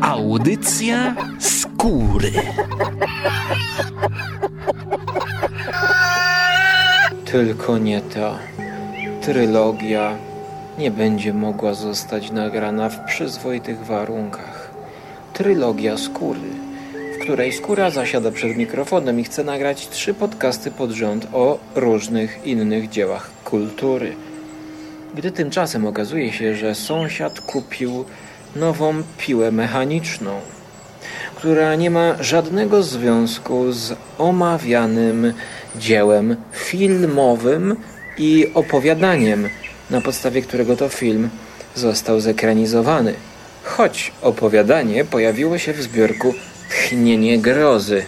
[0.00, 2.32] Audycja skóry.
[7.24, 8.38] Tylko nie ta.
[9.20, 10.16] Trylogia
[10.78, 14.70] nie będzie mogła zostać nagrana w przyzwoitych warunkach.
[15.32, 16.53] Trylogia skóry,
[17.24, 22.88] której skóra zasiada przed mikrofonem i chce nagrać trzy podcasty pod rząd o różnych innych
[22.88, 24.16] dziełach kultury.
[25.14, 28.04] Gdy tymczasem okazuje się, że sąsiad kupił
[28.56, 30.40] nową piłę mechaniczną,
[31.36, 35.32] która nie ma żadnego związku z omawianym
[35.76, 37.76] dziełem filmowym
[38.18, 39.48] i opowiadaniem,
[39.90, 41.28] na podstawie którego to film
[41.74, 43.14] został zekranizowany.
[43.62, 46.34] Choć opowiadanie pojawiło się w zbiorku
[46.74, 48.06] Tchnienie grozy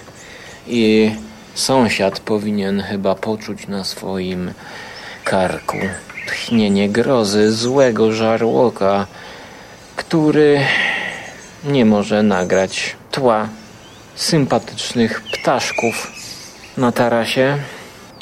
[0.66, 1.10] i
[1.54, 4.50] sąsiad powinien chyba poczuć na swoim
[5.24, 5.76] karku
[6.26, 9.06] tchnienie grozy złego żarłoka,
[9.96, 10.60] który
[11.64, 13.48] nie może nagrać tła
[14.14, 16.12] sympatycznych ptaszków
[16.76, 17.58] na tarasie.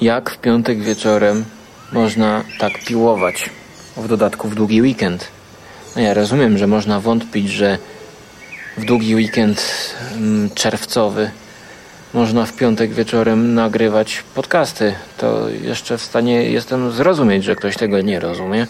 [0.01, 1.45] Jak w piątek wieczorem
[1.93, 3.51] można tak piłować?
[3.97, 5.29] W dodatku w długi weekend.
[5.97, 7.79] No ja rozumiem, że można wątpić, że
[8.77, 9.63] w długi weekend
[10.13, 11.31] mm, czerwcowy
[12.15, 14.95] można w piątek wieczorem nagrywać podcasty.
[15.19, 18.67] To jeszcze w stanie jestem zrozumieć, że ktoś tego nie rozumie,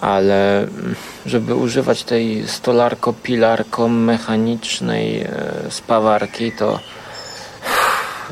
[0.00, 0.94] ale mm,
[1.26, 5.26] żeby używać tej stolarko-pilarko-mechanicznej e,
[5.70, 6.80] spawarki, to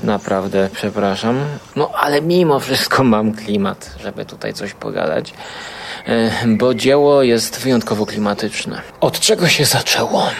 [0.02, 1.44] naprawdę przepraszam.
[1.76, 5.34] No ale mimo wszystko mam klimat, żeby tutaj coś pogadać,
[6.06, 8.82] e, bo dzieło jest wyjątkowo klimatyczne.
[9.00, 10.30] Od czego się zaczęło?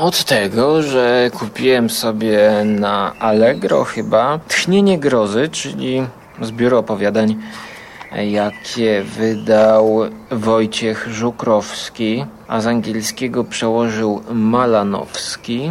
[0.00, 6.02] Od tego, że kupiłem sobie na Allegro chyba Tchnienie Grozy, czyli
[6.42, 7.36] zbiór opowiadań,
[8.30, 15.70] jakie wydał Wojciech Żukrowski, a z angielskiego przełożył Malanowski,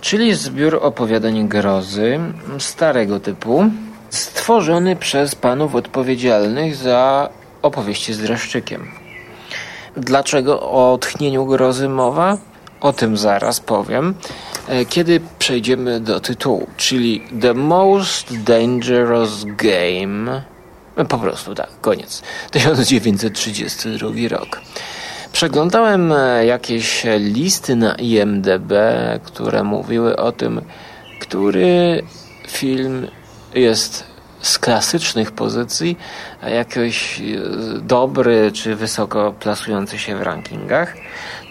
[0.00, 2.20] czyli zbiór opowiadań grozy
[2.58, 3.64] starego typu,
[4.10, 7.28] stworzony przez panów odpowiedzialnych za
[7.62, 8.90] opowieści z dreszczykiem.
[9.96, 12.51] Dlaczego o tchnieniu grozy mowa?
[12.82, 14.14] O tym zaraz powiem,
[14.68, 20.42] e, kiedy przejdziemy do tytułu, czyli The Most Dangerous Game.
[20.96, 22.22] E, po prostu tak, koniec.
[22.50, 24.60] 1932 rok.
[25.32, 28.72] Przeglądałem e, jakieś listy na IMDB,
[29.24, 30.62] które mówiły o tym,
[31.20, 32.02] który
[32.48, 33.06] film
[33.54, 34.04] jest
[34.40, 35.98] z klasycznych pozycji,
[36.40, 37.22] a jakiś
[37.80, 40.94] dobry czy wysoko plasujący się w rankingach.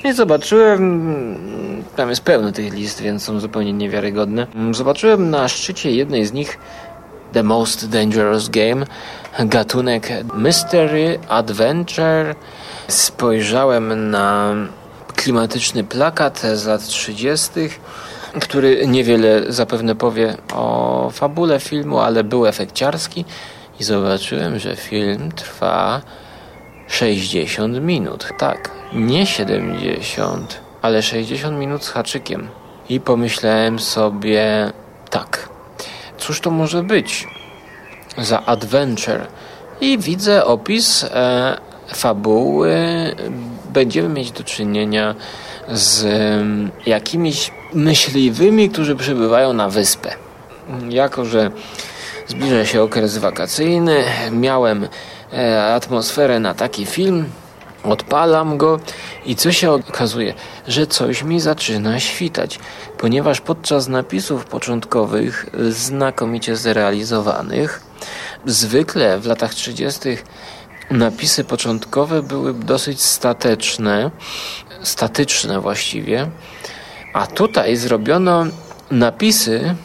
[0.04, 4.48] I zobaczyłem, tam jest pełno tych list, więc są zupełnie niewiarygodne.
[4.72, 6.60] Zobaczyłem na szczycie jednej z nich
[7.34, 8.86] The Most Dangerous Game,
[9.40, 12.36] gatunek Mystery, Adventure.
[12.88, 14.56] Spojrzałem na
[15.16, 17.50] klimatyczny plakat z lat 30.,
[18.42, 23.26] który niewiele zapewne powie o fabule filmu, ale był efekciarski
[23.80, 26.02] i zobaczyłem, że film trwa
[26.88, 28.28] 60 minut.
[28.38, 32.48] Tak, nie 70, ale 60 minut z haczykiem.
[32.90, 34.72] I pomyślałem sobie,
[35.10, 35.50] tak,
[36.18, 37.28] cóż to może być
[38.18, 39.28] za adventure?
[39.82, 41.58] I widzę opis e,
[41.88, 42.76] fabuły.
[43.74, 45.16] Będziemy mieć do czynienia
[45.70, 50.14] z e, jakimiś myśliwymi, którzy przybywają na wyspę.
[50.90, 51.52] Jako, że
[52.28, 54.88] zbliża się okres wakacyjny, miałem
[55.34, 57.26] e, atmosferę na taki film,
[57.84, 58.80] Odpalam go
[59.26, 60.34] i co się okazuje,
[60.68, 62.60] że coś mi zaczyna świtać,
[62.98, 67.82] ponieważ podczas napisów początkowych, znakomicie zrealizowanych,
[68.46, 70.00] zwykle w latach 30.
[70.92, 74.12] napisy początkowe były dosyć stateczne,
[74.84, 76.30] statyczne właściwie,
[77.14, 78.46] a tutaj zrobiono
[78.92, 79.76] napisy,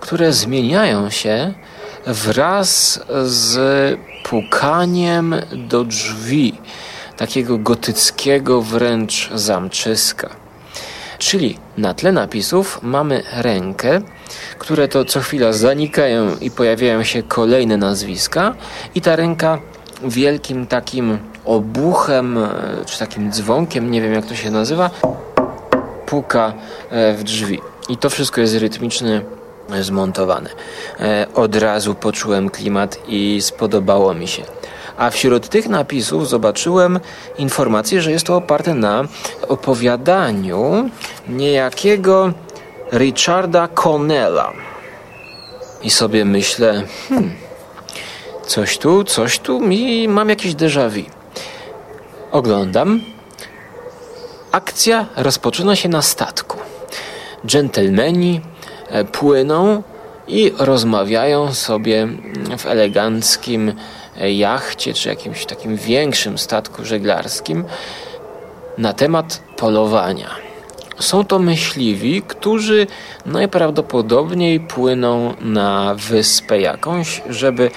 [0.00, 1.54] które zmieniają się
[2.06, 6.58] wraz z pukaniem do drzwi
[7.20, 10.30] takiego gotyckiego wręcz zamczyska.
[11.18, 14.00] Czyli na tle napisów mamy rękę,
[14.58, 18.54] które to co chwila zanikają i pojawiają się kolejne nazwiska,
[18.94, 19.58] i ta ręka
[20.04, 22.50] wielkim takim obuchem, e,
[22.86, 24.90] czy takim dzwonkiem, nie wiem jak to się nazywa,
[26.06, 26.52] puka
[26.90, 27.60] e, w drzwi.
[27.88, 28.54] I to wszystko jest
[29.80, 30.50] zmontowane.
[31.00, 34.42] E, od razu poczułem klimat i spodobało mi się
[34.96, 37.00] a wśród tych napisów zobaczyłem
[37.38, 39.04] informację, że jest to oparte na
[39.48, 40.90] opowiadaniu
[41.28, 42.32] niejakiego
[42.92, 44.52] Richarda Connella.
[45.82, 47.34] I sobie myślę, hmm,
[48.46, 51.04] coś tu, coś tu, mi mam jakieś déjà vu.
[52.32, 53.00] Oglądam.
[54.52, 56.58] Akcja rozpoczyna się na statku.
[57.46, 58.40] Dżentelmeni
[58.88, 59.82] e, płyną
[60.28, 62.08] i rozmawiają sobie
[62.58, 63.72] w eleganckim
[64.28, 67.64] jachcie czy jakimś takim większym statku żeglarskim
[68.78, 70.30] na temat polowania.
[70.98, 72.86] Są to myśliwi, którzy
[73.26, 77.70] najprawdopodobniej płyną na wyspę jakąś, żeby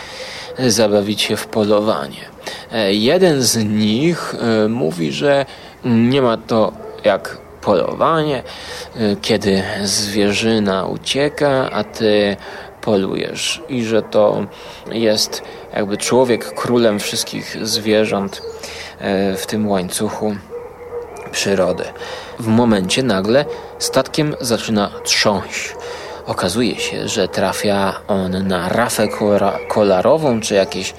[0.60, 2.25] zabawić się w polowanie.
[2.72, 5.45] E, jeden z nich e, mówi, że
[5.86, 6.74] nie ma to
[7.04, 8.44] jak polowanie,
[8.95, 12.38] e, kiedy zwierzyna ucieka, a ty
[12.81, 14.45] polujesz i że to
[14.92, 15.42] jest
[15.75, 18.42] jakby człowiek królem wszystkich zwierząt
[19.38, 20.36] w tym łańcuchu
[21.31, 21.84] przyrody.
[22.40, 23.46] W momencie nagle
[23.80, 25.75] statkiem zaczyna trząść.
[26.25, 29.08] Okazuje się, że trafia on na rafę
[29.68, 30.94] kolarową czy jakieś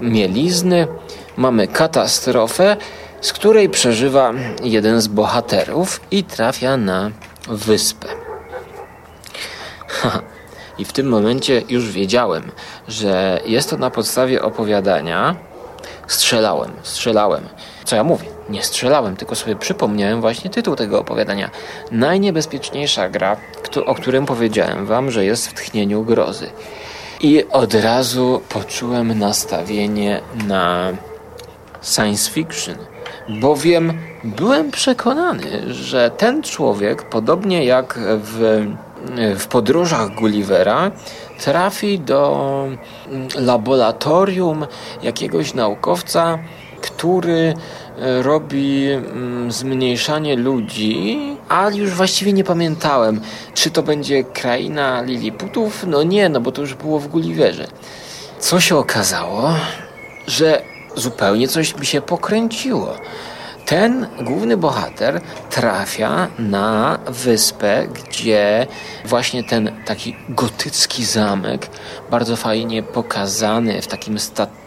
[0.00, 0.86] mielizny.
[1.36, 2.76] Mamy katastrofę,
[3.20, 4.32] z której przeżywa
[4.62, 7.10] jeden z bohaterów i trafia na
[7.48, 8.08] wyspę.
[10.78, 12.50] I w tym momencie już wiedziałem,
[12.88, 15.36] że jest to na podstawie opowiadania.
[16.06, 17.48] Strzelałem, strzelałem.
[17.84, 18.26] Co ja mówię?
[18.48, 21.50] Nie strzelałem, tylko sobie przypomniałem właśnie tytuł tego opowiadania.
[21.90, 23.36] Najniebezpieczniejsza gra,
[23.86, 26.50] o którym powiedziałem wam, że jest w tchnieniu grozy.
[27.20, 30.92] I od razu poczułem nastawienie na
[31.82, 32.76] science fiction,
[33.28, 38.66] bowiem byłem przekonany, że ten człowiek, podobnie jak w,
[39.38, 40.90] w podróżach Gullivera,
[41.40, 42.68] trafi do
[43.38, 44.66] laboratorium
[45.02, 46.38] jakiegoś naukowca,
[46.80, 47.54] który
[47.98, 51.18] e, robi mm, zmniejszanie ludzi,
[51.48, 53.20] ale już właściwie nie pamiętałem,
[53.54, 55.84] czy to będzie kraina Liliputów.
[55.86, 57.66] No nie, no bo to już było w Gulliverze.
[58.38, 59.54] Co się okazało?
[60.26, 60.62] Że
[60.96, 62.94] zupełnie coś mi się pokręciło
[63.66, 65.20] ten główny bohater
[65.50, 68.66] trafia na wyspę, gdzie
[69.04, 71.68] właśnie ten taki gotycki zamek,
[72.10, 74.65] bardzo fajnie pokazany w takim statycznym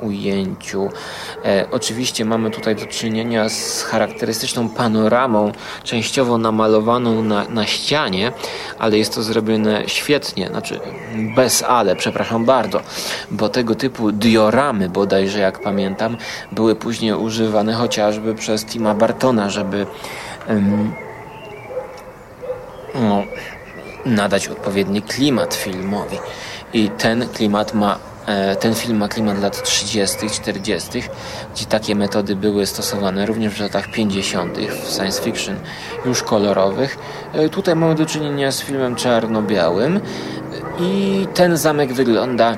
[0.00, 0.88] ujęciu.
[1.44, 5.52] E, oczywiście mamy tutaj do czynienia z charakterystyczną panoramą,
[5.84, 8.32] częściowo namalowaną na, na ścianie,
[8.78, 10.80] ale jest to zrobione świetnie, znaczy
[11.36, 12.80] bez ale, przepraszam bardzo,
[13.30, 16.16] bo tego typu dioramy bodajże, jak pamiętam,
[16.52, 19.86] były później używane chociaż chociażby przez Tima Bartona, żeby
[20.48, 20.92] um,
[22.94, 23.22] no,
[24.06, 26.18] nadać odpowiedni klimat filmowi.
[26.72, 27.98] I ten klimat ma
[28.60, 31.02] ten film ma klimat lat 30., 40.,
[31.54, 34.58] gdzie takie metody były stosowane również w latach 50.
[34.58, 35.56] w science fiction,
[36.04, 36.98] już kolorowych.
[37.32, 40.00] E, tutaj mamy do czynienia z filmem czarno-białym
[40.80, 42.56] i ten zamek wygląda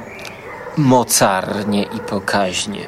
[0.77, 2.81] mocarnie i pokaźnie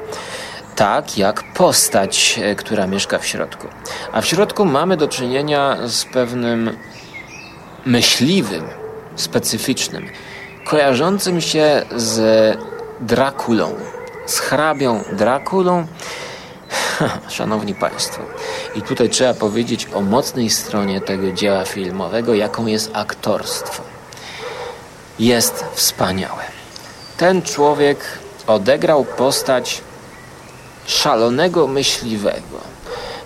[0.76, 3.68] tak jak postać, e, która mieszka w środku.
[4.12, 6.76] A w środku mamy do czynienia z pewnym
[7.86, 8.64] myśliwym,
[9.16, 10.08] specyficznym,
[10.64, 12.22] kojarzącym się z
[13.02, 13.74] Drakulą,
[14.26, 15.86] z hrabią Drakulą.
[17.28, 18.22] Szanowni Państwo,
[18.74, 23.82] i tutaj trzeba powiedzieć o mocnej stronie tego dzieła filmowego, jaką jest aktorstwo.
[25.18, 26.42] Jest wspaniałe.
[27.16, 27.98] Ten człowiek
[28.46, 29.80] odegrał postać
[30.86, 32.60] szalonego myśliwego,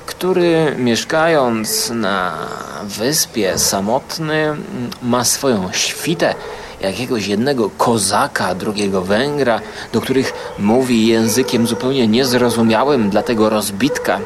[0.07, 2.39] który mieszkając na
[2.83, 4.57] wyspie samotny
[5.03, 6.35] ma swoją świtę
[6.81, 9.61] jakiegoś jednego kozaka, drugiego Węgra,
[9.93, 14.21] do których mówi językiem zupełnie niezrozumiałym dla tego rozbitka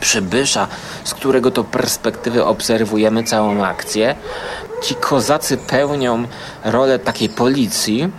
[0.00, 0.68] przybysza,
[1.04, 4.14] z którego to perspektywy obserwujemy całą akcję.
[4.82, 6.24] Ci kozacy pełnią
[6.64, 8.10] rolę takiej policji,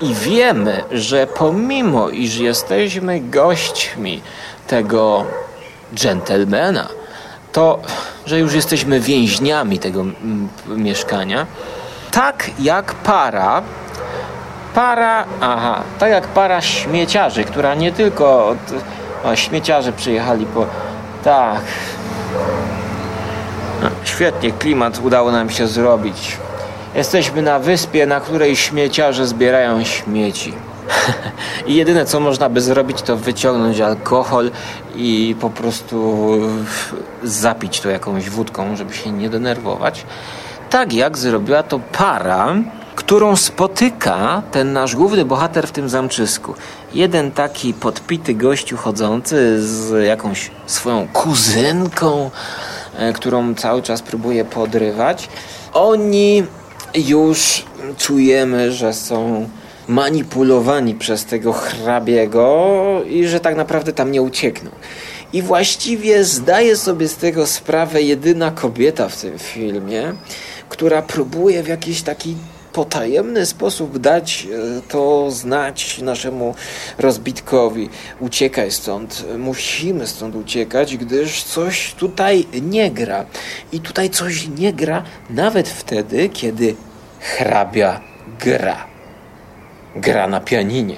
[0.00, 4.22] i wiemy, że pomimo iż jesteśmy gośćmi
[4.66, 5.24] tego
[5.94, 6.88] dżentelmena,
[7.52, 7.80] to
[8.26, 10.04] że już jesteśmy więźniami tego
[10.66, 11.46] mieszkania,
[12.14, 13.62] tak jak para,
[14.74, 18.58] para, aha, tak jak para śmieciarzy, która nie tylko od,
[19.24, 20.66] o, śmieciarze przyjechali po,
[21.24, 21.62] tak,
[23.82, 26.36] no, świetnie klimat udało nam się zrobić.
[26.94, 30.52] Jesteśmy na wyspie, na której śmieciarze zbierają śmieci.
[31.66, 34.50] I jedyne co można by zrobić, to wyciągnąć alkohol
[34.96, 36.38] i po prostu
[37.22, 40.06] zapić to jakąś wódką, żeby się nie denerwować.
[40.74, 42.56] Tak jak zrobiła to para,
[42.94, 46.54] którą spotyka ten nasz główny bohater w tym zamczysku.
[46.94, 52.30] Jeden taki podpity gościu chodzący z jakąś swoją kuzynką,
[52.96, 55.28] e, którą cały czas próbuje podrywać.
[55.72, 56.44] Oni
[56.94, 57.64] już
[57.98, 59.48] czujemy, że są
[59.88, 62.76] manipulowani przez tego hrabiego
[63.06, 64.70] i że tak naprawdę tam nie uciekną.
[65.32, 70.14] I właściwie zdaje sobie z tego sprawę jedyna kobieta w tym filmie,
[70.74, 72.36] która próbuje w jakiś taki
[72.72, 76.54] potajemny sposób dać e, to znać naszemu
[76.98, 77.88] rozbitkowi.
[78.20, 83.24] Uciekaj stąd, musimy stąd uciekać, gdyż coś tutaj nie gra.
[83.72, 86.74] I tutaj coś nie gra nawet wtedy, kiedy
[87.20, 88.00] hrabia
[88.40, 88.86] gra.
[89.96, 90.96] Gra na pianinie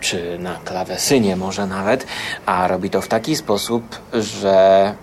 [0.00, 2.06] czy na klawesynie może nawet,
[2.46, 3.82] a robi to w taki sposób,
[4.12, 4.94] że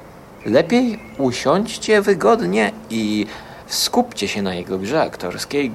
[0.46, 3.26] lepiej usiądźcie wygodnie i
[3.74, 5.72] skupcie się na jego grze aktorskiej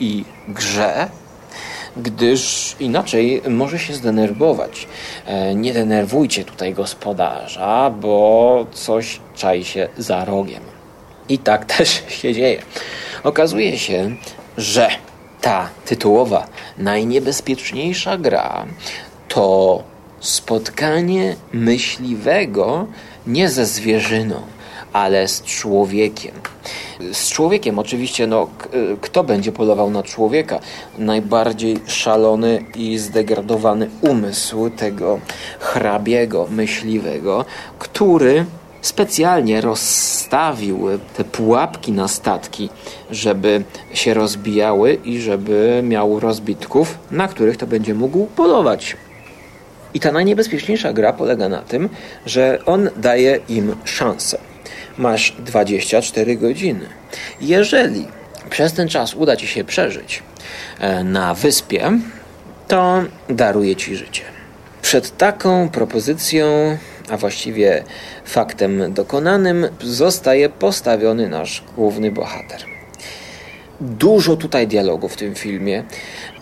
[0.00, 1.08] i grze,
[1.96, 4.88] gdyż inaczej może się zdenerwować.
[5.26, 10.62] E, nie denerwujcie tutaj gospodarza, bo coś czai się za rogiem.
[11.28, 12.62] I tak też się dzieje.
[13.24, 14.16] Okazuje się,
[14.56, 14.88] że
[15.40, 16.46] ta tytułowa
[16.78, 18.66] najniebezpieczniejsza gra
[19.28, 19.82] to
[20.20, 22.86] spotkanie myśliwego
[23.26, 24.42] nie ze zwierzyną,
[24.92, 26.34] ale z człowiekiem.
[27.12, 28.48] Z człowiekiem oczywiście, no,
[29.00, 30.60] kto będzie polował na człowieka?
[30.98, 35.20] Najbardziej szalony i zdegradowany umysł tego
[35.58, 37.44] hrabiego, myśliwego,
[37.78, 38.44] który
[38.82, 42.68] specjalnie rozstawił te pułapki na statki,
[43.10, 43.62] żeby
[43.94, 48.96] się rozbijały i żeby miał rozbitków, na których to będzie mógł polować.
[49.94, 51.88] I ta najniebezpieczniejsza gra polega na tym,
[52.26, 54.51] że on daje im szansę.
[54.98, 56.86] Masz 24 godziny.
[57.40, 58.06] Jeżeli
[58.50, 60.22] przez ten czas uda ci się przeżyć
[60.80, 61.98] e, na wyspie,
[62.68, 64.22] to daruje ci życie.
[64.82, 66.76] Przed taką propozycją
[67.10, 67.84] a właściwie
[68.24, 72.60] faktem dokonanym, zostaje postawiony nasz główny bohater.
[73.80, 75.84] Dużo tutaj dialogu w tym filmie,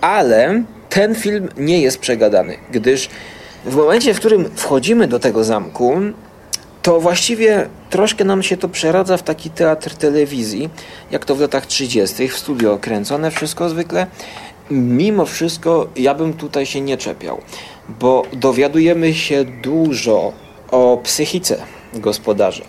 [0.01, 3.09] ale ten film nie jest przegadany, gdyż
[3.65, 5.97] w momencie, w którym wchodzimy do tego zamku,
[6.83, 10.71] to właściwie troszkę nam się to przeradza w taki teatr telewizji,
[11.11, 12.29] jak to w latach 30.
[12.29, 14.07] w studio kręcone wszystko zwykle.
[14.71, 17.41] Mimo wszystko ja bym tutaj się nie czepiał,
[18.01, 20.33] bo dowiadujemy się dużo
[20.71, 21.57] o psychice
[21.95, 22.65] gospodarza.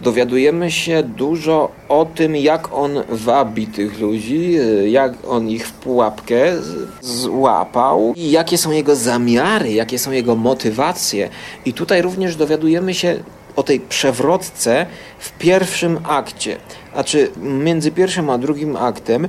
[0.00, 6.52] Dowiadujemy się dużo o tym, jak on wabi tych ludzi, jak on ich w pułapkę
[7.00, 11.28] złapał i jakie są jego zamiary, jakie są jego motywacje.
[11.64, 13.22] I tutaj również dowiadujemy się
[13.56, 14.86] o tej przewrotce
[15.18, 16.56] w pierwszym akcie.
[16.92, 19.28] Znaczy, między pierwszym a drugim aktem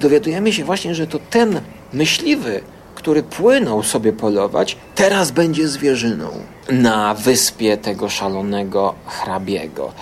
[0.00, 1.60] dowiadujemy się właśnie, że to ten
[1.92, 2.60] myśliwy,
[2.94, 6.30] który płynął sobie polować, teraz będzie zwierzyną
[6.70, 9.92] na wyspie tego szalonego hrabiego.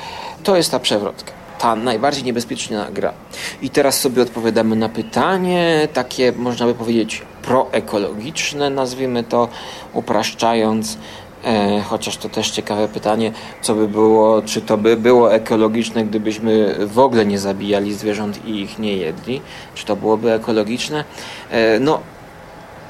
[0.42, 1.32] To jest ta przewrotka.
[1.58, 3.12] Ta najbardziej niebezpieczna gra.
[3.62, 9.48] I teraz sobie odpowiadamy na pytanie, takie można by powiedzieć proekologiczne, nazwijmy to
[9.92, 10.98] upraszczając.
[11.44, 16.76] E, chociaż to też ciekawe pytanie, co by było, czy to by było ekologiczne, gdybyśmy
[16.86, 19.40] w ogóle nie zabijali zwierząt i ich nie jedli?
[19.74, 21.04] Czy to byłoby ekologiczne?
[21.50, 22.00] E, no,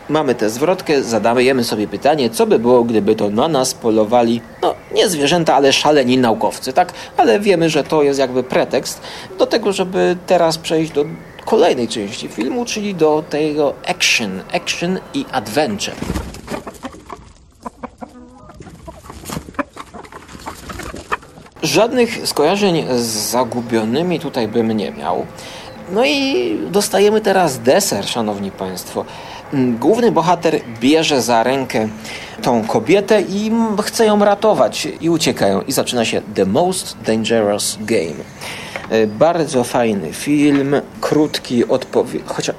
[0.09, 4.75] mamy tę zwrotkę, zadajemy sobie pytanie, co by było, gdyby to na nas polowali, no
[4.95, 6.93] nie zwierzęta, ale szaleni naukowcy, tak?
[7.17, 9.01] Ale wiemy, że to jest jakby pretekst
[9.39, 11.05] do tego, żeby teraz przejść do
[11.45, 15.95] kolejnej części filmu, czyli do tego action, action i adventure.
[21.69, 25.27] Żadnych skojarzeń z zagubionymi tutaj bym nie miał.
[25.93, 29.05] No i dostajemy teraz deser, szanowni państwo.
[29.53, 31.89] Główny bohater bierze za rękę
[32.43, 35.63] tą kobietę i chce ją ratować i uciekają.
[35.63, 38.25] I zaczyna się The Most Dangerous Game.
[38.91, 42.23] E, bardzo fajny film, krótki, odpowiedź.
[42.27, 42.57] Chociaż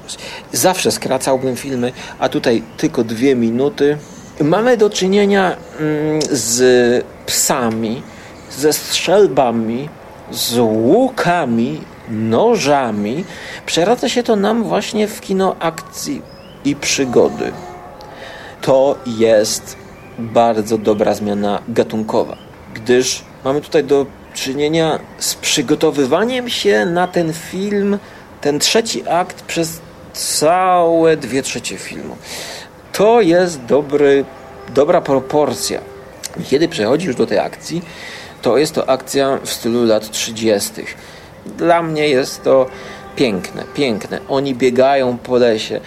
[0.52, 3.98] zawsze skracałbym filmy, a tutaj tylko dwie minuty.
[4.40, 8.02] Mamy do czynienia mm, z psami,
[8.50, 9.88] ze strzelbami,
[10.30, 13.24] z łukami, nożami.
[13.66, 16.22] Przeradza się to nam właśnie w kino akcji
[16.64, 17.52] i przygody.
[18.60, 19.76] To jest
[20.18, 22.36] bardzo dobra zmiana gatunkowa,
[22.74, 27.98] gdyż mamy tutaj do czynienia z przygotowywaniem się na ten film,
[28.40, 29.80] ten trzeci akt przez
[30.12, 32.16] całe dwie trzecie filmu.
[32.92, 34.24] To jest dobry,
[34.74, 35.80] dobra proporcja.
[36.50, 37.82] Kiedy przechodzisz do tej akcji,
[38.42, 40.72] to jest to akcja w stylu lat 30.
[41.46, 42.66] Dla mnie jest to
[43.16, 44.20] piękne, piękne.
[44.28, 45.80] Oni biegają po lesie.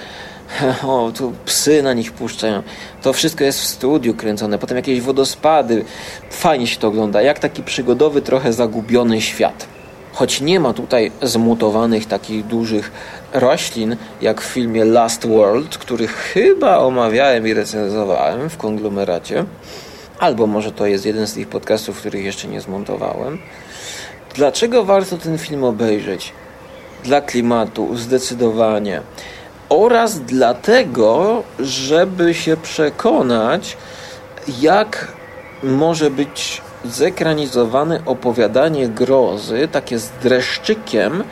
[0.88, 2.64] O, tu psy na nich puszczają.
[3.02, 4.58] To wszystko jest w studiu kręcone.
[4.58, 5.86] Potem jakieś wodospady.
[6.30, 7.22] Fajnie się to ogląda.
[7.22, 9.68] Jak taki przygodowy, trochę zagubiony świat.
[10.14, 12.92] choć nie ma tutaj zmutowanych takich dużych
[13.34, 19.46] roślin, jak w filmie Last World, który chyba omawiałem i recenzowałem w konglomeracie,
[20.20, 23.40] albo może to jest jeden z tych podcastów, których jeszcze nie zmontowałem.
[24.36, 26.34] Dlaczego warto ten film obejrzeć?
[27.04, 29.02] Dla klimatu, zdecydowanie.
[29.70, 33.78] Oraz dlatego, żeby się przekonać,
[34.62, 35.08] jak
[35.64, 41.24] może być zekranizowane opowiadanie grozy, takie z dreszczykiem,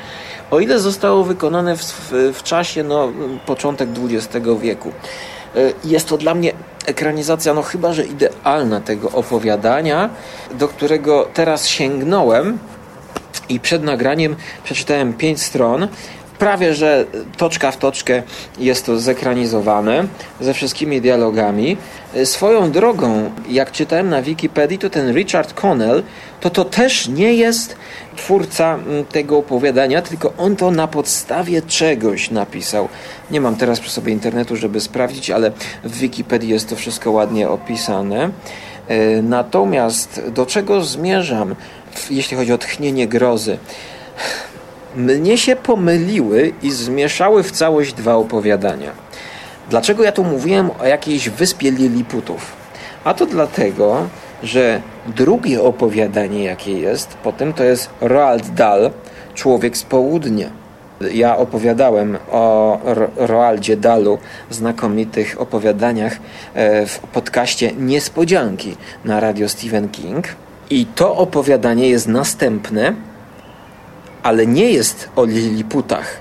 [0.51, 3.11] o ile zostało wykonane w, w, w czasie, no,
[3.45, 4.91] początek XX wieku.
[5.55, 6.53] E, jest to dla mnie
[6.86, 10.10] ekranizacja, no chyba, że idealna tego opowiadania,
[10.53, 12.58] do którego teraz sięgnąłem
[13.50, 15.88] i przed nagraniem przeczytałem pięć stron
[16.41, 17.05] prawie że
[17.38, 18.24] toczka w toczkę
[18.60, 20.08] jest to zekranizowane
[20.39, 21.77] ze wszystkimi dialogami.
[22.24, 26.03] Swoją drogą, jak czytałem na Wikipedii, to ten Richard Connell
[26.39, 27.75] to to też nie jest
[28.15, 28.79] twórca
[29.12, 32.89] tego opowiadania, tylko on to na podstawie czegoś napisał.
[33.31, 35.51] Nie mam teraz przy sobie internetu, żeby sprawdzić, ale
[35.83, 38.29] w Wikipedii jest to wszystko ładnie opisane.
[38.88, 41.55] E, natomiast do czego zmierzam,
[42.09, 43.57] jeśli chodzi o tchnienie grozy?
[44.95, 48.91] mnie się pomyliły i zmieszały w całość dwa opowiadania.
[49.69, 52.51] Dlaczego ja tu mówiłem o jakiejś wyspie Liliputów?
[53.03, 54.07] A to dlatego,
[54.43, 58.89] że drugie opowiadanie, jakie jest potem, to jest Roald Dahl,
[59.33, 60.61] Człowiek z Południa.
[61.13, 62.79] Ja opowiadałem o
[63.15, 64.17] Roaldzie Dalu,
[64.50, 66.17] znakomitych opowiadaniach
[66.53, 70.27] e, w podcaście Niespodzianki na radio Stephen King.
[70.70, 72.93] I to opowiadanie jest następne
[74.24, 76.20] ale nie jest o Liliputach.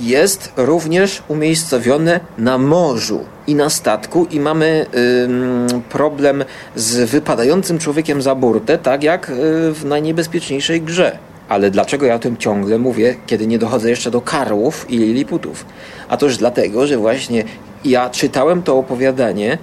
[0.00, 6.44] Jest również umiejscowione na morzu i na statku i mamy y, problem
[6.76, 9.32] z wypadającym człowiekiem za burtę, tak jak y,
[9.72, 11.18] w najniebezpieczniejszej grze.
[11.50, 15.66] Ale dlaczego ja o tym ciągle mówię, kiedy nie dochodzę jeszcze do karłów i liliputów?
[16.08, 17.44] A toż dlatego, że właśnie
[17.84, 19.58] ja czytałem to opowiadanie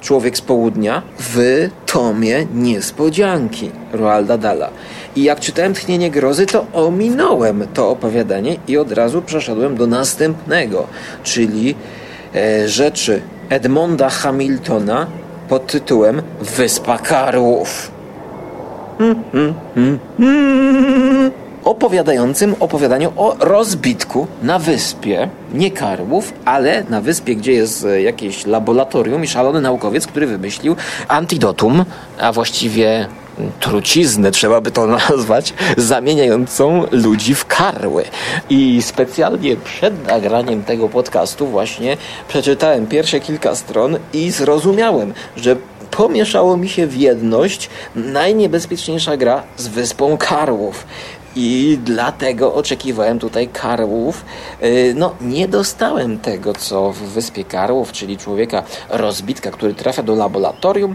[0.00, 4.70] Człowiek z Południa w tomie Niespodzianki Roalda Dala.
[5.16, 10.86] I jak czytałem Tchnienie Grozy, to ominąłem to opowiadanie i od razu przeszedłem do następnego,
[11.22, 11.74] czyli
[12.34, 15.06] e, rzeczy Edmonda Hamiltona
[15.48, 17.68] pod tytułem Wyspa Karłów.
[17.68, 18.91] Hmm, hmm, hmm, hmm
[21.64, 28.46] opowiadającym opowiadaniu o rozbitku na wyspie, nie Karłów, ale na wyspie, gdzie jest e, jakieś
[28.46, 30.76] laboratorium i szalony naukowiec, który wymyślił
[31.08, 31.84] antidotum,
[32.20, 33.08] a właściwie
[33.60, 38.04] truciznę, trzeba by to nazwać, zamieniającą ludzi w karły.
[38.50, 41.96] I specjalnie przed nagraniem tego podcastu właśnie
[42.28, 45.56] przeczytałem pierwsze kilka stron i zrozumiałem, że
[45.96, 50.86] pomieszało mi się w jedność najniebezpieczniejsza gra z Wyspą Karłów.
[51.36, 54.24] I dlatego oczekiwałem tutaj karłów.
[54.62, 60.14] Y, no, nie dostałem tego, co w Wyspie Karłów, czyli człowieka rozbitka, który trafia do
[60.14, 60.94] laboratorium,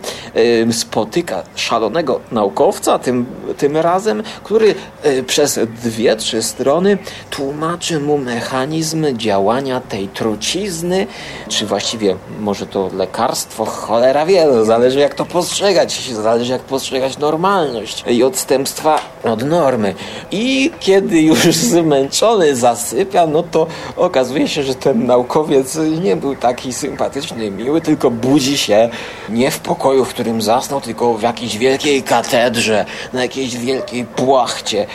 [0.71, 3.26] spotyka szalonego naukowca, tym,
[3.58, 6.97] tym razem, który y, przez dwie, trzy strony
[7.30, 11.08] tłumaczy mu mechanizm działania tej trucizny,
[11.50, 17.17] czy właściwie może to lekarstwo, cholera wie, no, zależy jak to postrzegać, zależy jak postrzegać
[17.17, 19.95] normalność i odstępstwa od normy.
[20.32, 21.40] I kiedy już
[21.74, 28.12] zmęczony zasypia, no to okazuje się, że ten naukowiec nie był taki sympatyczny, miły, tylko
[28.12, 28.90] budzi się
[29.30, 34.88] nie w pokoju, w którym zasnął, tylko w jakiejś wielkiej katedrze, na jakiejś wielkiej płachcie.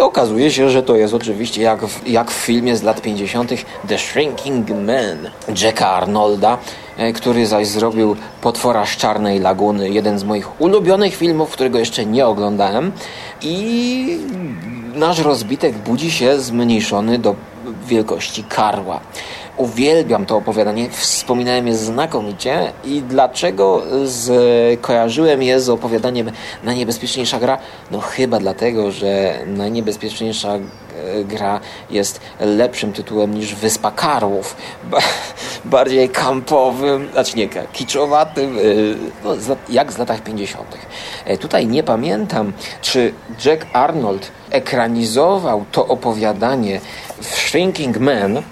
[0.00, 3.52] Okazuje się, że to jest oczywiście jak w, jak w filmie z lat 50.
[3.88, 5.30] The Shrinking Man
[5.62, 11.50] Jacka Arnolda, e, który zaś zrobił Potwora z Czarnej Laguny, jeden z moich ulubionych filmów,
[11.50, 12.92] którego jeszcze nie oglądałem.
[13.42, 14.18] I
[14.94, 17.34] nasz rozbitek budzi się zmniejszony do
[17.86, 19.00] wielkości karła.
[19.56, 23.82] Uwielbiam to opowiadanie, wspominałem je znakomicie i dlaczego
[24.80, 26.30] kojarzyłem je z opowiadaniem
[26.64, 27.58] Najniebezpieczniejsza gra?
[27.90, 30.60] No chyba dlatego, że Najniebezpieczniejsza e,
[31.24, 34.56] gra jest lepszym tytułem niż Wyspa Karłów.
[35.64, 38.62] bardziej kampowym, znaczy nie, kiczowatym, e,
[39.24, 40.66] no, jak z latach 50.
[41.24, 43.12] E, tutaj nie pamiętam, czy
[43.44, 46.80] Jack Arnold ekranizował to opowiadanie
[47.20, 48.42] w Shrinking Man,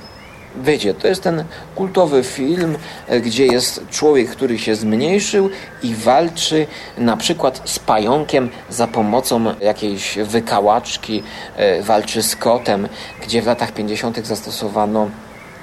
[0.63, 2.77] Wiecie, to jest ten kultowy film,
[3.09, 5.51] e, gdzie jest człowiek, który się zmniejszył
[5.83, 6.67] i walczy
[6.99, 11.23] na przykład z pająkiem za pomocą jakiejś wykałaczki,
[11.57, 12.89] e, walczy z kotem,
[13.23, 14.27] gdzie w latach 50.
[14.27, 15.11] zastosowano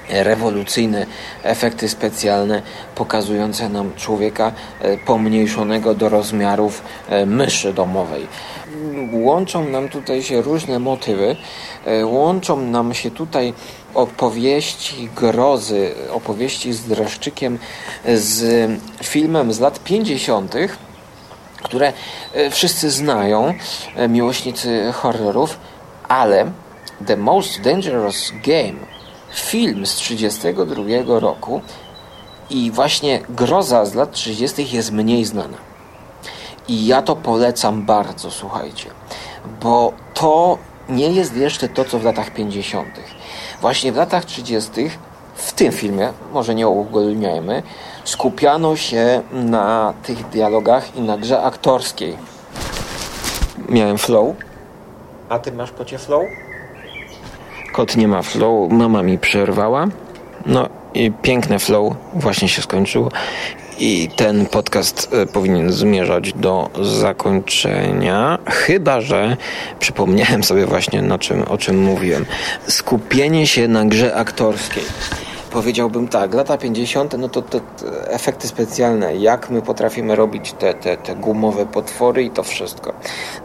[0.08, 1.06] rewolucyjne
[1.42, 2.62] efekty specjalne
[2.94, 6.82] pokazujące nam człowieka e, pomniejszonego do rozmiarów
[7.26, 8.26] myszy domowej
[9.12, 11.36] łączą nam tutaj się różne motywy.
[11.86, 13.54] E, łączą nam się tutaj
[13.94, 17.58] opowieści grozy, opowieści z dreszczykiem
[18.14, 18.70] z
[19.02, 20.54] filmem z lat 50.,
[21.62, 21.92] które
[22.32, 23.54] e, wszyscy znają,
[23.96, 25.58] e, miłośnicy horrorów,
[26.08, 26.52] ale
[27.06, 28.78] The Most Dangerous Game,
[29.34, 31.60] film z 1932 roku
[32.50, 34.76] i właśnie groza z lat 30.
[34.76, 35.71] jest mniej znana.
[36.68, 38.90] I ja to polecam bardzo, słuchajcie,
[39.62, 42.88] bo to nie jest jeszcze to, co w latach 50.
[43.60, 44.70] Właśnie w latach 30.
[45.34, 47.62] w tym filmie, może nie uogólniajmy,
[48.04, 52.16] skupiano się na tych dialogach i na grze aktorskiej.
[53.68, 54.36] Miałem flow.
[55.28, 56.22] A ty masz kocie flow?
[57.72, 59.86] Kot nie ma flow, mama mi przerwała.
[60.46, 63.08] No i piękne flow właśnie się skończyło
[63.78, 69.36] i ten podcast e, powinien zmierzać do zakończenia, chyba że
[69.78, 72.26] przypomniałem sobie właśnie na czym, o czym mówiłem.
[72.68, 74.84] Skupienie się na grze aktorskiej
[75.52, 77.18] powiedziałbym tak, lata 50.
[77.18, 77.60] no to te,
[78.06, 82.92] efekty specjalne, jak my potrafimy robić te, te, te gumowe potwory i to wszystko.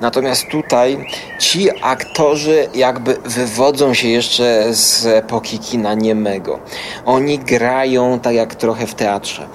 [0.01, 1.05] Natomiast tutaj
[1.39, 6.59] ci aktorzy jakby wywodzą się jeszcze z epoki kina niemego.
[7.05, 9.47] Oni grają tak jak trochę w teatrze,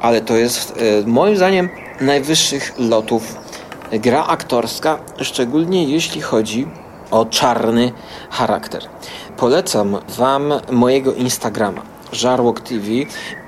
[0.00, 1.68] ale to jest e, moim zdaniem
[2.00, 3.36] najwyższych lotów
[3.92, 6.66] gra aktorska, szczególnie jeśli chodzi
[7.10, 7.92] o czarny
[8.30, 8.82] charakter.
[9.36, 11.82] Polecam Wam mojego Instagrama.
[12.12, 12.86] Żarłok TV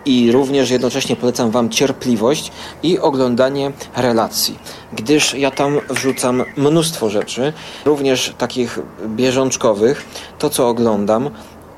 [0.04, 4.58] i również jednocześnie polecam Wam cierpliwość i oglądanie relacji,
[4.92, 7.52] gdyż ja tam wrzucam mnóstwo rzeczy,
[7.84, 10.04] również takich bieżączkowych,
[10.38, 11.30] to co oglądam.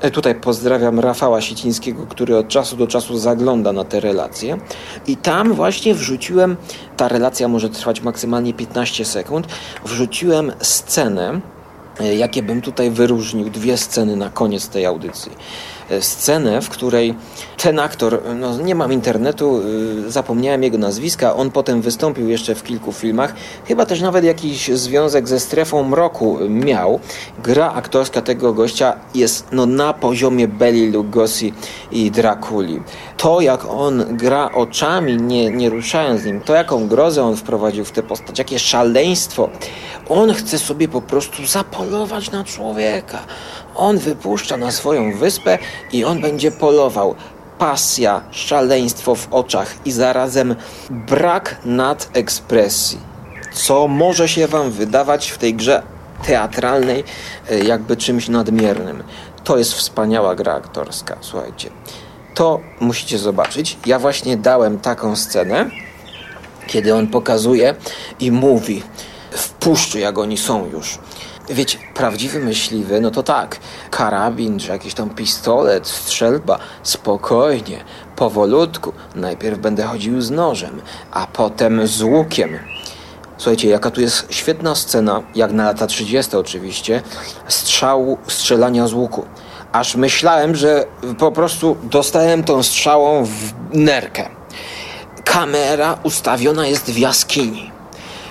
[0.05, 4.59] E, tutaj pozdrawiam Rafała Sicińskiego, który od czasu do czasu zagląda na te relacje.
[5.07, 6.57] I tam właśnie wrzuciłem,
[6.97, 9.47] ta relacja może trwać maksymalnie 15 sekund,
[9.85, 11.41] wrzuciłem scenę,
[12.01, 15.33] e, jakie bym tutaj wyróżnił, dwie sceny na koniec tej audycji.
[15.91, 17.15] E, scenę, w której
[17.57, 19.61] ten aktor, no nie mam internetu,
[20.07, 23.35] y, zapomniałem jego nazwiska, on potem wystąpił jeszcze w kilku filmach,
[23.69, 27.01] chyba też nawet jakiś związek ze strefą mroku miał.
[27.43, 31.53] Gra aktorska tego gościa jest no, na poziomie Belli Lugosi
[31.93, 32.81] i Drakuli.
[33.17, 37.91] To jak on gra oczami, nie, nie ruszając nim, to jaką grozę on wprowadził w
[37.91, 39.49] tę postać, jakie szaleństwo.
[40.09, 43.19] On chce sobie po prostu zapolować na człowieka.
[43.77, 45.59] On wypuszcza na swoją wyspę
[45.93, 47.15] i on będzie polował.
[47.59, 50.57] Pasja, szaleństwo w oczach i zarazem
[50.91, 52.99] brak nadekspresji.
[53.53, 55.83] Co może się Wam wydawać w tej grze
[56.27, 57.05] teatralnej
[57.51, 59.03] e, jakby czymś nadmiernym.
[59.45, 61.71] To jest wspaniała gra aktorska, słuchajcie.
[62.35, 63.77] To musicie zobaczyć.
[63.87, 65.71] Ja właśnie dałem taką scenę,
[66.67, 67.75] kiedy on pokazuje
[68.21, 68.83] i mówi
[69.31, 70.99] w puszczy, jak oni są już.
[71.49, 73.59] Wiecie, prawdziwy myśliwy, no to tak,
[73.91, 77.85] karabin, czy jakiś tam pistolet, strzelba, spokojnie,
[78.17, 78.93] powolutku.
[79.15, 82.59] Najpierw będę chodził z nożem, a potem z łukiem.
[83.37, 87.03] Słuchajcie, jaka tu jest świetna scena, jak na lata 30 oczywiście,
[87.49, 89.25] strzału, strzelania z łuku.
[89.75, 90.85] Aż myślałem, że
[91.19, 94.29] po prostu dostałem tą strzałą w nerkę.
[95.25, 97.71] Kamera ustawiona jest w jaskini,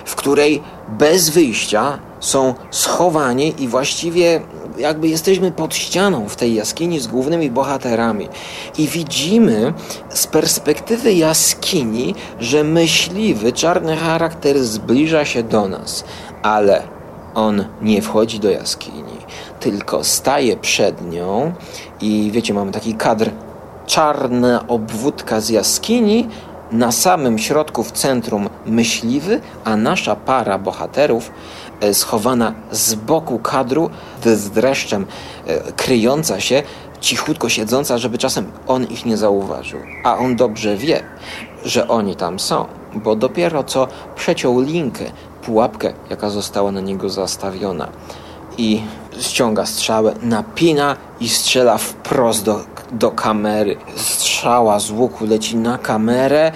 [0.04, 4.40] w której bez wyjścia są schowani i właściwie
[4.78, 8.28] jakby jesteśmy pod ścianą w tej jaskini z głównymi bohaterami
[8.78, 9.72] i widzimy
[10.14, 16.04] z perspektywy jaskini, że myśliwy, czarny charakter zbliża się do nas,
[16.42, 16.82] ale
[17.34, 19.23] on nie wchodzi do jaskini,
[19.64, 21.52] tylko staje przed nią
[22.00, 23.30] i wiecie, mamy taki kadr
[23.86, 26.28] czarna obwódka z jaskini,
[26.72, 31.30] na samym środku w centrum myśliwy, a nasza para bohaterów
[31.80, 33.90] E, schowana z boku kadru,
[34.24, 35.06] z dreszczem
[35.46, 36.62] e, kryjąca się,
[37.00, 39.80] cichutko siedząca, żeby czasem on ich nie zauważył.
[40.04, 41.02] A on dobrze wie,
[41.64, 45.04] że oni tam są, bo dopiero co przeciął linkę,
[45.42, 47.88] pułapkę, jaka została na niego zastawiona.
[48.58, 48.82] I
[49.20, 52.60] ściąga strzałę, napina i strzela wprost do,
[52.92, 53.76] do kamery.
[53.96, 56.52] Strzała z łuku leci na kamerę.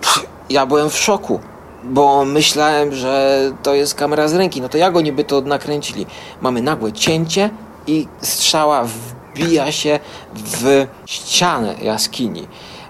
[0.00, 1.40] Pff, ja byłem w szoku
[1.84, 4.62] bo myślałem, że to jest kamera z ręki.
[4.62, 6.06] No to jak oni by to nakręcili?
[6.40, 7.50] Mamy nagłe cięcie
[7.86, 10.00] i strzała wbija się
[10.34, 12.46] w ścianę jaskini.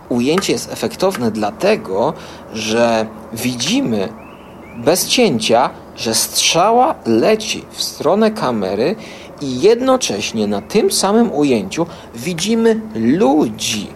[0.09, 2.15] Ujęcie jest efektowne dlatego,
[2.53, 4.09] że widzimy
[4.77, 8.97] bez cięcia, że strzała leci w stronę kamery
[9.41, 13.87] i jednocześnie na tym samym ujęciu widzimy ludzi,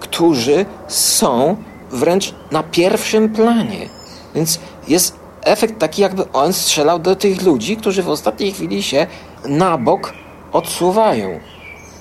[0.00, 1.56] którzy są
[1.90, 3.88] wręcz na pierwszym planie.
[4.34, 9.06] Więc jest efekt taki, jakby on strzelał do tych ludzi, którzy w ostatniej chwili się
[9.44, 10.12] na bok
[10.52, 11.40] odsuwają.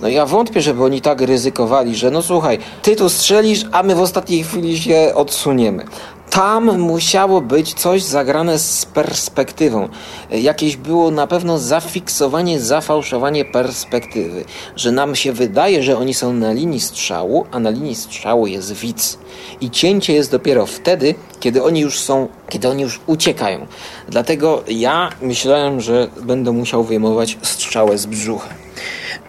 [0.02, 3.96] No ja wątpię, żeby oni tak ryzykowali, że no słuchaj, ty tu strzelisz, a my
[3.96, 5.86] w ostatniej chwili się odsuniemy.
[6.30, 9.90] Tam musiało być coś zagrane z perspektywą.
[10.32, 14.46] Jakieś było na pewno zafiksowanie, zafałszowanie perspektywy.
[14.76, 18.74] Że nam się wydaje, że oni są na linii strzału, a na linii strzału jest
[18.74, 19.20] widz.
[19.62, 23.68] I cięcie jest dopiero wtedy, kiedy oni już są, kiedy oni już uciekają.
[24.10, 28.67] Dlatego ja myślałem, że będę musiał wyjmować strzałę z brzucha.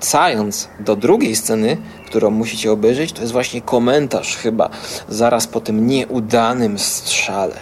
[0.01, 4.71] Cając do drugiej sceny, którą musicie obejrzeć, to jest właśnie komentarz chyba
[5.09, 7.57] zaraz po tym nieudanym strzale.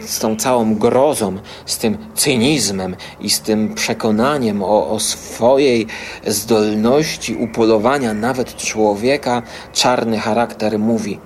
[0.00, 5.86] Z tą całą grozą, z tym cynizmem i z tym przekonaniem o, o swojej
[6.26, 11.18] zdolności upolowania nawet człowieka, czarny charakter mówi: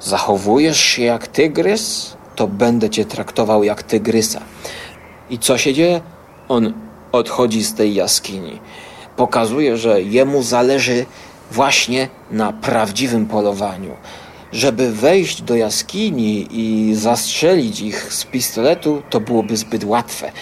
[0.00, 4.40] Zachowujesz się jak tygrys, to będę cię traktował jak tygrysa.
[5.30, 6.00] I co się dzieje?
[6.48, 6.72] On
[7.12, 8.60] odchodzi z tej jaskini
[9.16, 11.06] pokazuje, że jemu zależy
[11.50, 13.90] właśnie na prawdziwym polowaniu.
[14.52, 20.32] Żeby wejść do jaskini i zastrzelić ich z pistoletu, to byłoby zbyt łatwe.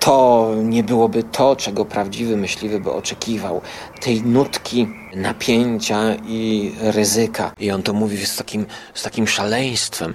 [0.00, 3.60] To nie byłoby to, czego prawdziwy myśliwy by oczekiwał.
[4.00, 7.52] Tej nutki napięcia i ryzyka.
[7.58, 10.14] I on to mówi z takim, z takim szaleństwem.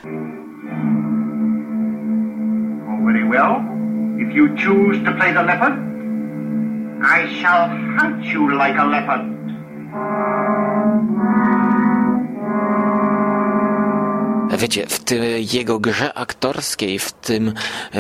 [3.29, 3.55] Well.
[4.17, 5.94] If you choose to play the leopard,
[7.07, 9.35] I shall hunt you like a leopard.
[14.57, 17.53] Wiecie, w tej jego grze aktorskiej, w tym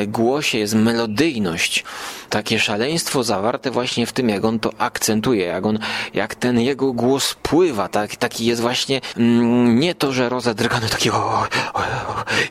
[0.07, 1.83] głosie jest melodyjność.
[2.29, 5.79] Takie szaleństwo zawarte właśnie w tym, jak on to akcentuje, jak on,
[6.13, 11.11] jak ten jego głos pływa, tak, taki jest właśnie mm, nie to, że rozedrgany taki
[11.11, 11.83] o, o, o,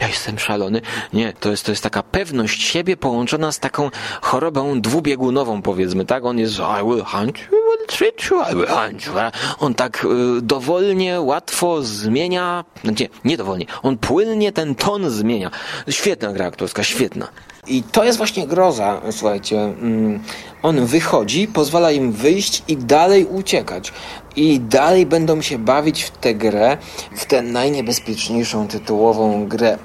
[0.00, 0.80] ja jestem szalony.
[1.12, 6.24] Nie, to jest, to jest taka pewność siebie połączona z taką chorobą dwubiegunową, powiedzmy, tak?
[6.24, 9.12] On jest I will hunt you, will treat you, I will hunt you.
[9.60, 15.50] On tak y, dowolnie, łatwo zmienia, znaczy nie dowolnie, on płynnie ten ton zmienia.
[15.88, 17.28] Świetna gra aktorska, świetna.
[17.66, 19.60] I to jest właśnie groza, słuchajcie.
[19.60, 20.20] Mm,
[20.62, 23.92] on wychodzi, pozwala im wyjść i dalej uciekać.
[24.36, 26.76] I dalej będą się bawić w tę grę,
[27.16, 29.78] w tę najniebezpieczniejszą tytułową grę.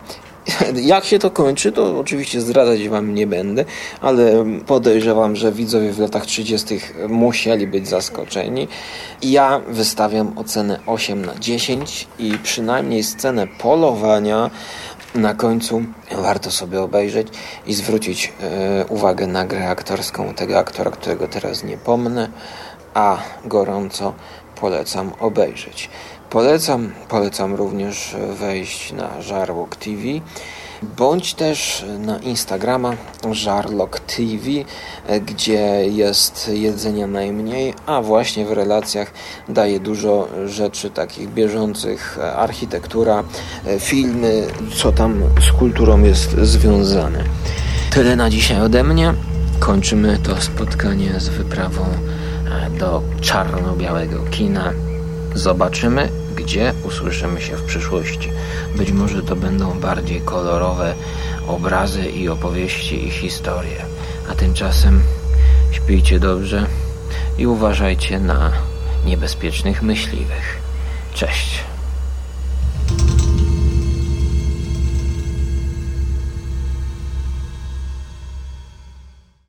[0.94, 3.66] Jak się to kończy, to oczywiście zdradzać wam nie będę,
[4.02, 6.80] ale podejrzewam, że widzowie w latach 30.
[7.10, 8.68] musieli być zaskoczeni.
[9.22, 14.50] Ja wystawiam ocenę 8 na 10 i przynajmniej scenę polowania
[15.16, 17.28] na końcu warto sobie obejrzeć
[17.66, 22.30] i zwrócić e, uwagę na grę aktorską tego aktora, którego teraz nie pomnę,
[22.94, 24.14] a gorąco
[24.56, 25.90] polecam obejrzeć.
[26.30, 30.02] Polecam, polecam również wejść na Żarłok TV,
[30.82, 32.94] bądź też na Instagrama
[33.32, 34.44] Żarlok TV,
[35.26, 39.12] gdzie jest jedzenia najmniej, a właśnie w relacjach
[39.50, 43.24] daje dużo rzeczy takich bieżących, architektura,
[43.80, 47.24] filmy, co tam z kulturą jest związane.
[47.94, 49.14] Tyle na dzisiaj ode mnie.
[49.60, 51.86] Kończymy to spotkanie z wyprawą
[52.80, 54.74] do czarno-białego kina.
[55.36, 56.10] Zobaczymy,
[56.44, 58.32] gdzie usłyszymy się w przyszłości.
[58.76, 60.96] Być może to będą bardziej kolorowe
[61.48, 63.86] obrazy i opowieści i historie.
[64.32, 65.02] A tymczasem
[65.72, 66.66] śpijcie dobrze
[67.38, 68.52] i uważajcie na
[69.06, 70.58] niebezpiecznych myśliwych.
[71.14, 71.69] Cześć.